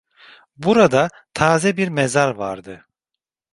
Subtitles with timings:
[0.57, 2.85] Burada taze bir mezar vardı.